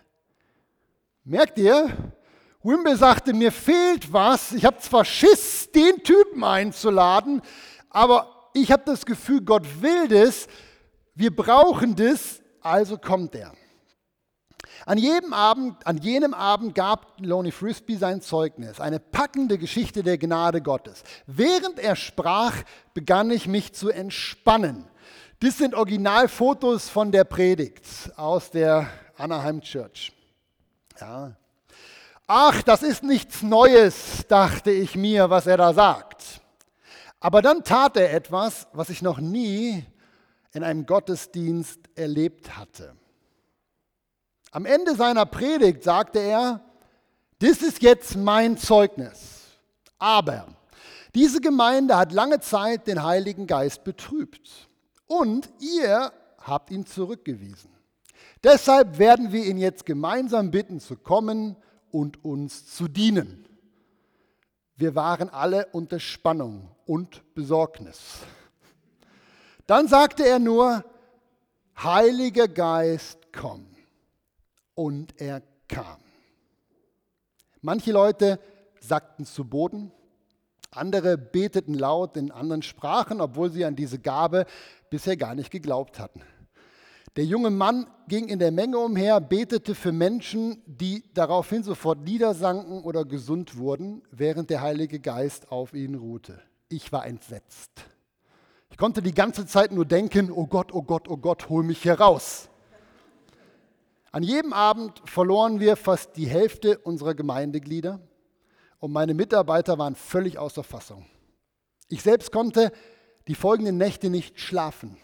[1.23, 1.89] Merkt ihr?
[2.61, 4.51] Wimble sagte, mir fehlt was.
[4.51, 7.41] Ich habe zwar Schiss, den Typen einzuladen,
[7.89, 10.47] aber ich habe das Gefühl, Gott will das.
[11.15, 13.53] Wir brauchen das, also kommt er.
[14.85, 20.17] An, jedem Abend, an jenem Abend gab Lonnie Frisbee sein Zeugnis, eine packende Geschichte der
[20.17, 21.03] Gnade Gottes.
[21.25, 22.53] Während er sprach,
[22.93, 24.85] begann ich mich zu entspannen.
[25.41, 27.85] Das sind Originalfotos von der Predigt
[28.17, 30.11] aus der Anaheim Church.
[30.99, 31.33] Ja.
[32.27, 36.41] Ach, das ist nichts Neues, dachte ich mir, was er da sagt.
[37.21, 39.85] Aber dann tat er etwas, was ich noch nie
[40.51, 42.93] in einem Gottesdienst erlebt hatte.
[44.51, 46.59] Am Ende seiner Predigt sagte er,
[47.39, 49.39] das ist jetzt mein Zeugnis.
[49.99, 50.47] Aber
[51.15, 54.68] diese Gemeinde hat lange Zeit den Heiligen Geist betrübt
[55.09, 57.71] und ihr habt ihn zurückgewiesen.
[58.43, 61.57] Deshalb werden wir ihn jetzt gemeinsam bitten zu kommen
[61.91, 63.45] und uns zu dienen.
[64.75, 68.19] Wir waren alle unter Spannung und Besorgnis.
[69.67, 70.85] Dann sagte er nur,
[71.77, 73.65] Heiliger Geist, komm.
[74.75, 75.99] Und er kam.
[77.61, 78.39] Manche Leute
[78.79, 79.91] sackten zu Boden,
[80.71, 84.45] andere beteten laut in anderen Sprachen, obwohl sie an diese Gabe
[84.89, 86.21] bisher gar nicht geglaubt hatten.
[87.15, 92.83] Der junge Mann ging in der Menge umher, betete für Menschen, die daraufhin sofort niedersanken
[92.83, 96.39] oder gesund wurden, während der Heilige Geist auf ihnen ruhte.
[96.69, 97.71] Ich war entsetzt.
[98.69, 101.81] Ich konnte die ganze Zeit nur denken, oh Gott, oh Gott, oh Gott, hol mich
[101.81, 102.47] hier raus.
[104.11, 107.99] An jedem Abend verloren wir fast die Hälfte unserer Gemeindeglieder
[108.79, 111.05] und meine Mitarbeiter waren völlig außer Fassung.
[111.89, 112.71] Ich selbst konnte
[113.27, 114.97] die folgenden Nächte nicht schlafen.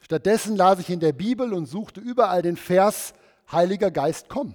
[0.00, 3.12] Stattdessen las ich in der Bibel und suchte überall den Vers,
[3.50, 4.54] Heiliger Geist, komm.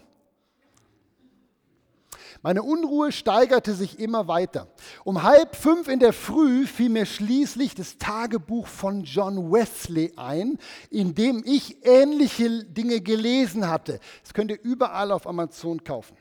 [2.42, 4.68] Meine Unruhe steigerte sich immer weiter.
[5.06, 10.60] Um halb fünf in der Früh fiel mir schließlich das Tagebuch von John Wesley ein,
[10.90, 14.02] in dem ich ähnliche Dinge gelesen hatte.
[14.24, 16.18] Das könnt ihr überall auf Amazon kaufen.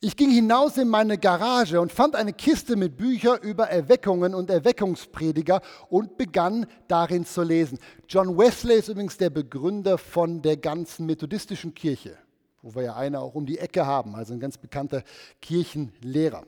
[0.00, 4.50] Ich ging hinaus in meine Garage und fand eine Kiste mit Büchern über Erweckungen und
[4.50, 7.78] Erweckungsprediger und begann darin zu lesen.
[8.08, 12.18] John Wesley ist übrigens der Begründer von der ganzen methodistischen Kirche
[12.66, 15.04] wo wir ja eine auch um die Ecke haben, also ein ganz bekannter
[15.40, 16.44] Kirchenlehrer.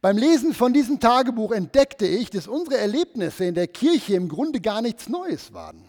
[0.00, 4.60] Beim Lesen von diesem Tagebuch entdeckte ich, dass unsere Erlebnisse in der Kirche im Grunde
[4.60, 5.84] gar nichts Neues waren.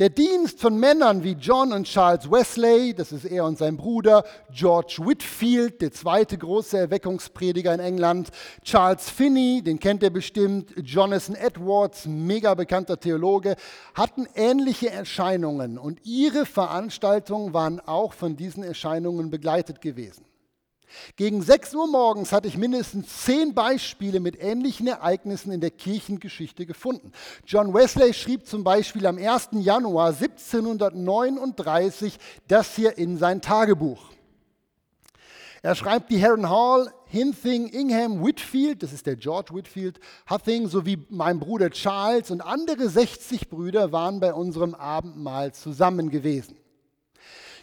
[0.00, 4.24] Der Dienst von Männern wie John und Charles Wesley, das ist er und sein Bruder,
[4.50, 8.30] George Whitfield, der zweite große Erweckungsprediger in England,
[8.64, 13.56] Charles Finney, den kennt ihr bestimmt, Jonathan Edwards, mega bekannter Theologe,
[13.92, 20.24] hatten ähnliche Erscheinungen und ihre Veranstaltungen waren auch von diesen Erscheinungen begleitet gewesen.
[21.16, 26.66] Gegen 6 Uhr morgens hatte ich mindestens zehn Beispiele mit ähnlichen Ereignissen in der Kirchengeschichte
[26.66, 27.12] gefunden.
[27.46, 29.50] John Wesley schrieb zum Beispiel am 1.
[29.52, 34.10] Januar 1739 das hier in sein Tagebuch.
[35.62, 40.00] Er schreibt, die Herren Hall, Hinthing, Ingham, Whitfield, das ist der George Whitfield,
[40.30, 46.56] Huthing sowie mein Bruder Charles und andere 60 Brüder waren bei unserem Abendmahl zusammen gewesen.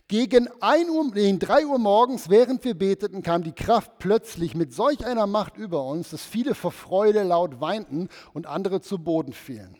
[0.09, 4.73] Gegen 1 Uhr, nee, 3 Uhr morgens, während wir beteten, kam die Kraft plötzlich mit
[4.73, 9.33] solch einer Macht über uns, dass viele vor Freude laut weinten und andere zu Boden
[9.33, 9.75] fielen.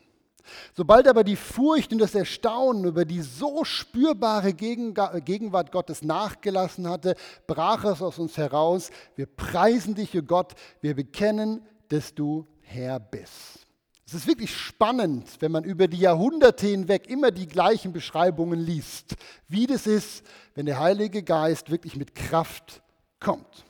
[0.73, 7.15] Sobald aber die Furcht und das Erstaunen über die so spürbare Gegenwart Gottes nachgelassen hatte,
[7.47, 8.89] brach es aus uns heraus.
[9.15, 13.66] Wir preisen dich, o Gott, wir bekennen, dass du Herr bist.
[14.07, 19.17] Es ist wirklich spannend, wenn man über die Jahrhunderte hinweg immer die gleichen Beschreibungen liest,
[19.49, 20.23] wie das ist,
[20.55, 22.81] wenn der Heilige Geist wirklich mit Kraft
[23.19, 23.65] kommt.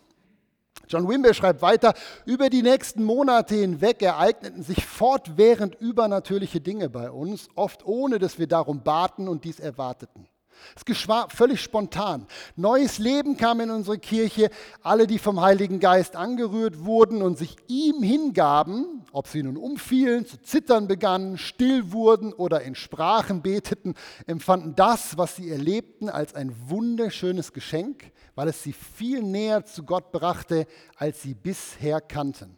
[0.88, 1.95] John Wimber schreibt weiter,
[2.28, 8.38] über die nächsten Monate hinweg ereigneten sich fortwährend übernatürliche Dinge bei uns, oft ohne dass
[8.38, 10.28] wir darum baten und dies erwarteten.
[10.75, 12.27] Es geschah völlig spontan.
[12.55, 14.49] Neues Leben kam in unsere Kirche.
[14.81, 20.25] Alle, die vom Heiligen Geist angerührt wurden und sich ihm hingaben, ob sie nun umfielen,
[20.25, 26.35] zu zittern begannen, still wurden oder in Sprachen beteten, empfanden das, was sie erlebten, als
[26.35, 30.67] ein wunderschönes Geschenk, weil es sie viel näher zu Gott brachte,
[30.97, 32.57] als sie bisher kannten.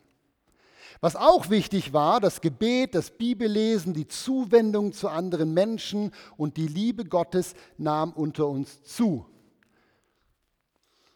[1.02, 6.68] Was auch wichtig war, das Gebet, das Bibellesen, die Zuwendung zu anderen Menschen und die
[6.68, 9.26] Liebe Gottes nahm unter uns zu.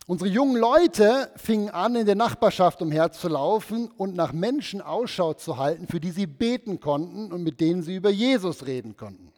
[0.06, 5.88] Unsere jungen Leute fingen an, in der Nachbarschaft umherzulaufen und nach Menschen Ausschau zu halten,
[5.88, 9.32] für die sie beten konnten und mit denen sie über Jesus reden konnten.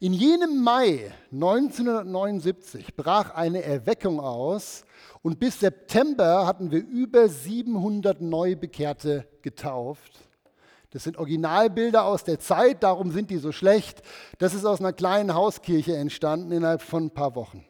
[0.00, 4.84] In jenem Mai 1979 brach eine Erweckung aus
[5.22, 10.12] und bis September hatten wir über 700 Neubekehrte getauft.
[10.90, 14.02] Das sind Originalbilder aus der Zeit, darum sind die so schlecht.
[14.38, 17.64] Das ist aus einer kleinen Hauskirche entstanden innerhalb von ein paar Wochen.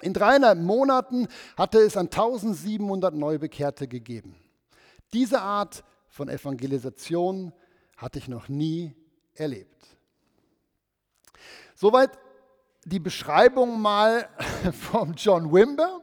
[0.00, 4.34] In dreieinhalb Monaten hatte es an 1700 Neubekehrte gegeben.
[5.12, 7.52] Diese Art von Evangelisation
[7.96, 8.92] hatte ich noch nie
[9.34, 9.86] erlebt.
[11.76, 12.10] Soweit
[12.84, 14.28] die Beschreibung mal
[14.72, 16.00] vom John Wimber.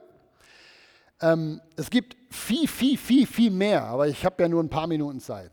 [1.20, 4.86] Ähm, es gibt viel, viel, viel, viel mehr, aber ich habe ja nur ein paar
[4.86, 5.52] Minuten Zeit.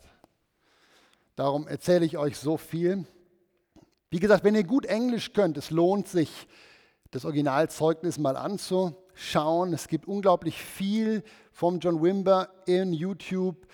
[1.36, 3.06] Darum erzähle ich euch so viel.
[4.10, 6.48] Wie gesagt, wenn ihr gut Englisch könnt, es lohnt sich,
[7.10, 9.74] das Originalzeugnis mal anzuschauen.
[9.74, 13.68] Es gibt unglaublich viel vom John Wimber in YouTube.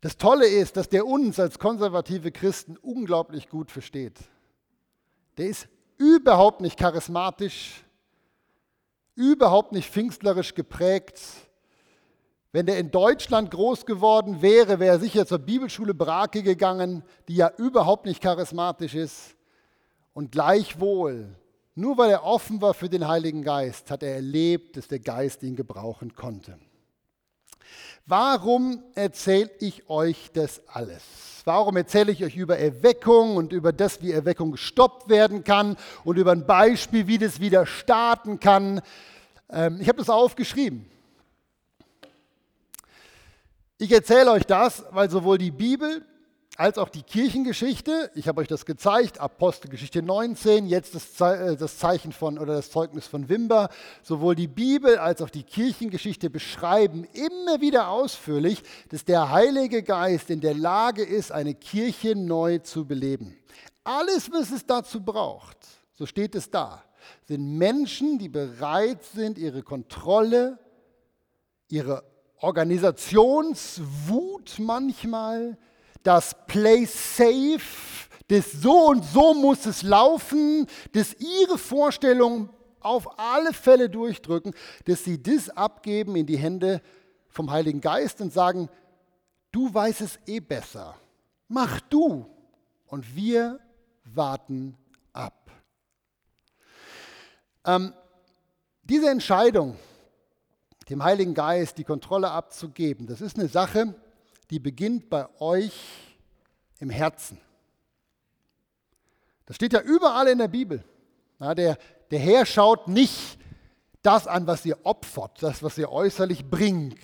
[0.00, 4.18] Das Tolle ist, dass der uns als konservative Christen unglaublich gut versteht.
[5.36, 7.84] Der ist überhaupt nicht charismatisch,
[9.20, 11.20] überhaupt nicht pfingstlerisch geprägt.
[12.52, 17.36] Wenn der in Deutschland groß geworden wäre, wäre er sicher zur Bibelschule Brake gegangen, die
[17.36, 19.36] ja überhaupt nicht charismatisch ist.
[20.14, 21.36] Und gleichwohl,
[21.74, 25.42] nur weil er offen war für den Heiligen Geist, hat er erlebt, dass der Geist
[25.42, 26.58] ihn gebrauchen konnte.
[28.06, 31.02] Warum erzähle ich euch das alles?
[31.44, 36.18] Warum erzähle ich euch über Erweckung und über das, wie Erweckung gestoppt werden kann und
[36.18, 38.80] über ein Beispiel, wie das wieder starten kann?
[39.48, 40.90] Ähm, ich habe das aufgeschrieben.
[43.78, 46.04] Ich erzähle euch das, weil sowohl die Bibel
[46.60, 52.12] als auch die Kirchengeschichte, ich habe euch das gezeigt, Apostelgeschichte 19, jetzt äh, das, Zeichen
[52.12, 53.70] von oder das Zeugnis von Wimber,
[54.02, 60.28] sowohl die Bibel als auch die Kirchengeschichte beschreiben immer wieder ausführlich, dass der Heilige Geist
[60.28, 63.38] in der Lage ist, eine Kirche neu zu beleben.
[63.82, 65.56] Alles, was es dazu braucht,
[65.94, 66.84] so steht es da,
[67.26, 70.58] sind Menschen, die bereit sind, ihre Kontrolle
[71.70, 72.04] ihre
[72.40, 75.56] Organisationswut manchmal,
[76.02, 77.60] das Play Safe,
[78.28, 84.54] das so und so muss es laufen, das ihre Vorstellung auf alle Fälle durchdrücken,
[84.86, 86.80] dass sie das abgeben in die Hände
[87.28, 88.68] vom Heiligen Geist und sagen,
[89.52, 90.96] du weißt es eh besser,
[91.48, 92.26] mach du
[92.86, 93.60] und wir
[94.04, 94.76] warten
[95.12, 95.50] ab.
[97.64, 97.92] Ähm,
[98.82, 99.76] diese Entscheidung,
[100.88, 103.94] dem Heiligen Geist die Kontrolle abzugeben, das ist eine Sache,
[104.50, 105.72] die beginnt bei euch
[106.80, 107.40] im Herzen.
[109.46, 110.84] Das steht ja überall in der Bibel.
[111.38, 111.78] Ja, der,
[112.10, 113.38] der Herr schaut nicht
[114.02, 116.98] das an, was ihr opfert, das, was ihr äußerlich bringt.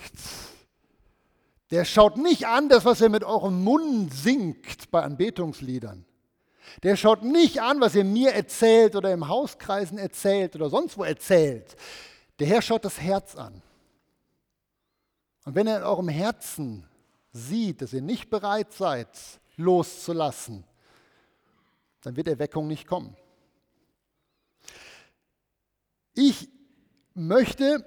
[1.71, 6.05] Der schaut nicht an das, was ihr mit eurem Mund singt bei Anbetungsliedern.
[6.83, 11.05] Der schaut nicht an, was ihr mir erzählt oder im Hauskreisen erzählt oder sonst wo
[11.05, 11.77] erzählt.
[12.39, 13.63] Der Herr schaut das Herz an.
[15.45, 16.87] Und wenn er in eurem Herzen
[17.37, 19.09] sieht, dass ihr nicht bereit seid,
[19.57, 20.65] loszulassen,
[22.03, 23.17] dann wird Erweckung nicht kommen.
[26.15, 26.49] Ich
[27.15, 27.85] möchte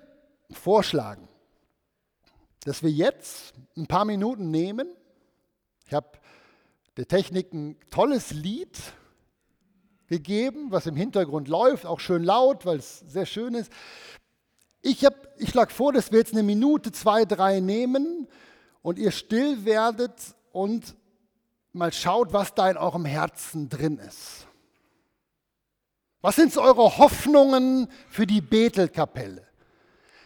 [0.51, 1.27] vorschlagen,
[2.63, 4.95] dass wir jetzt ein paar Minuten nehmen.
[5.87, 6.07] Ich habe
[6.97, 8.77] der Technik ein tolles Lied
[10.07, 13.71] gegeben, was im Hintergrund läuft, auch schön laut, weil es sehr schön ist.
[14.81, 15.05] Ich,
[15.37, 18.27] ich schlage vor, dass wir jetzt eine Minute, zwei, drei nehmen
[18.89, 20.95] und ihr still werdet und
[21.73, 24.47] mal schaut, was da in eurem Herzen drin ist.
[26.21, 29.45] Was sind so eure Hoffnungen für die Bethelkapelle?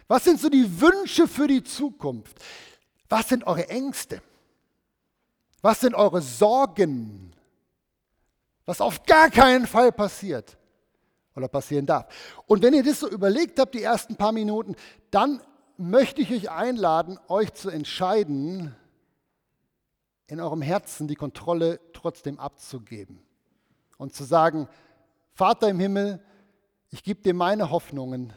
[0.08, 2.38] Was sind so die Wünsche für die Zukunft?
[3.10, 4.22] Was sind eure Ängste?
[5.62, 7.34] Was sind eure Sorgen?
[8.66, 10.56] Was auf gar keinen Fall passiert
[11.36, 12.06] oder passieren darf.
[12.48, 14.78] Und wenn ihr das so überlegt habt, die ersten paar Minuten,
[15.12, 15.42] dann
[15.78, 18.76] möchte ich euch einladen, euch zu entscheiden,
[20.28, 23.22] in eurem Herzen die Kontrolle trotzdem abzugeben
[23.98, 24.68] und zu sagen,
[25.34, 26.24] Vater im Himmel,
[26.90, 28.34] ich gebe dir meine Hoffnungen,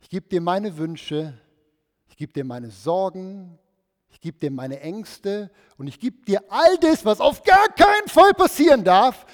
[0.00, 1.38] ich gebe dir meine Wünsche,
[2.08, 3.58] ich gebe dir meine Sorgen,
[4.10, 8.08] ich gebe dir meine Ängste und ich gebe dir all das, was auf gar keinen
[8.08, 9.26] Fall passieren darf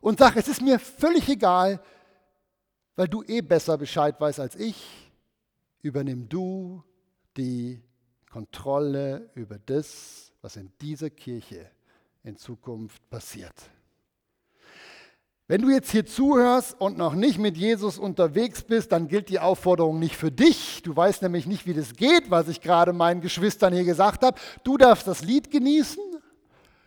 [0.00, 1.82] und sage, es ist mir völlig egal,
[2.96, 5.03] weil du eh besser Bescheid weißt als ich,
[5.84, 6.82] übernimm du
[7.36, 7.80] die
[8.30, 11.70] Kontrolle über das, was in dieser Kirche
[12.22, 13.54] in Zukunft passiert.
[15.46, 19.40] Wenn du jetzt hier zuhörst und noch nicht mit Jesus unterwegs bist, dann gilt die
[19.40, 20.82] Aufforderung nicht für dich.
[20.82, 24.40] Du weißt nämlich nicht, wie das geht, was ich gerade meinen Geschwistern hier gesagt habe.
[24.64, 26.02] Du darfst das Lied genießen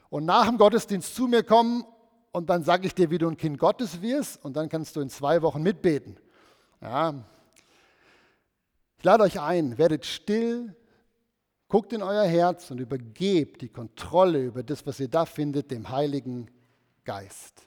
[0.09, 1.85] und nach dem Gottesdienst zu mir kommen
[2.31, 5.01] und dann sage ich dir, wie du ein Kind Gottes wirst und dann kannst du
[5.01, 6.17] in zwei Wochen mitbeten.
[6.81, 7.13] Ja.
[8.97, 10.75] Ich lade euch ein, werdet still,
[11.67, 15.89] guckt in euer Herz und übergebt die Kontrolle über das, was ihr da findet, dem
[15.89, 16.49] Heiligen
[17.03, 17.66] Geist.